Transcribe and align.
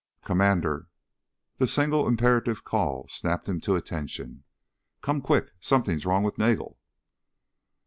"Commander." 0.25 0.87
The 1.57 1.67
single 1.67 2.07
imperative 2.07 2.63
call 2.63 3.07
snapped 3.07 3.47
him 3.47 3.61
to 3.61 3.75
attention. 3.75 4.45
"Come 5.01 5.21
quick. 5.21 5.51
Something's 5.59 6.07
wrong 6.07 6.23
with 6.23 6.39
Nagel!" 6.39 6.79